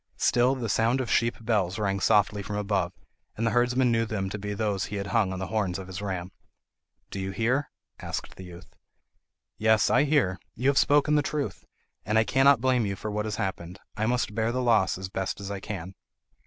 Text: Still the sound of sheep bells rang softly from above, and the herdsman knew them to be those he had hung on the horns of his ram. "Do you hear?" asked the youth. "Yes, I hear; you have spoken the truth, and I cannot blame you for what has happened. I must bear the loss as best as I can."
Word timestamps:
Still 0.17 0.55
the 0.55 0.67
sound 0.67 0.99
of 0.99 1.11
sheep 1.11 1.35
bells 1.45 1.77
rang 1.77 1.99
softly 1.99 2.41
from 2.41 2.55
above, 2.55 2.91
and 3.37 3.45
the 3.45 3.51
herdsman 3.51 3.91
knew 3.91 4.03
them 4.07 4.31
to 4.31 4.39
be 4.39 4.55
those 4.55 4.85
he 4.85 4.95
had 4.95 5.05
hung 5.13 5.31
on 5.31 5.37
the 5.37 5.45
horns 5.53 5.77
of 5.77 5.85
his 5.85 6.01
ram. 6.01 6.31
"Do 7.11 7.19
you 7.19 7.29
hear?" 7.29 7.69
asked 7.99 8.35
the 8.35 8.43
youth. 8.45 8.73
"Yes, 9.59 9.91
I 9.91 10.05
hear; 10.05 10.39
you 10.55 10.69
have 10.69 10.79
spoken 10.79 11.13
the 11.13 11.21
truth, 11.21 11.65
and 12.03 12.17
I 12.17 12.23
cannot 12.23 12.61
blame 12.61 12.83
you 12.83 12.95
for 12.95 13.11
what 13.11 13.25
has 13.25 13.35
happened. 13.35 13.79
I 13.95 14.07
must 14.07 14.33
bear 14.33 14.51
the 14.51 14.63
loss 14.63 14.97
as 14.97 15.07
best 15.07 15.39
as 15.39 15.51
I 15.51 15.59
can." 15.59 15.93